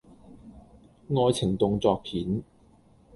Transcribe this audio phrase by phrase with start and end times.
[1.09, 2.41] 愛情動作片